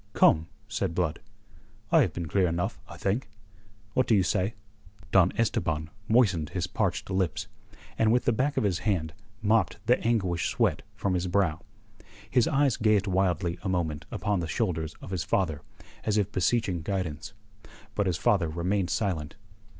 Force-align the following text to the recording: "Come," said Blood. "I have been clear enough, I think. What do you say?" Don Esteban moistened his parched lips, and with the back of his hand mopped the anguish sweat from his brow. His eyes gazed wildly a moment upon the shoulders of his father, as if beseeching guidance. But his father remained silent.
"Come," 0.13 0.47
said 0.67 0.95
Blood. 0.95 1.19
"I 1.91 2.01
have 2.01 2.11
been 2.11 2.25
clear 2.27 2.47
enough, 2.47 2.79
I 2.89 2.97
think. 2.97 3.29
What 3.93 4.07
do 4.07 4.15
you 4.15 4.23
say?" 4.23 4.55
Don 5.11 5.31
Esteban 5.37 5.91
moistened 6.07 6.49
his 6.49 6.65
parched 6.65 7.11
lips, 7.11 7.45
and 7.99 8.11
with 8.11 8.25
the 8.25 8.33
back 8.33 8.57
of 8.57 8.63
his 8.63 8.79
hand 8.79 9.13
mopped 9.43 9.77
the 9.85 9.99
anguish 10.01 10.47
sweat 10.49 10.81
from 10.95 11.13
his 11.13 11.27
brow. 11.27 11.59
His 12.27 12.47
eyes 12.47 12.77
gazed 12.77 13.05
wildly 13.05 13.59
a 13.61 13.69
moment 13.69 14.05
upon 14.09 14.39
the 14.39 14.47
shoulders 14.47 14.95
of 15.03 15.11
his 15.11 15.23
father, 15.23 15.61
as 16.03 16.17
if 16.17 16.31
beseeching 16.31 16.81
guidance. 16.81 17.33
But 17.93 18.07
his 18.07 18.17
father 18.17 18.49
remained 18.49 18.89
silent. 18.89 19.35